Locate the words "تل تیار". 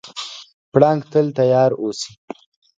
1.11-1.71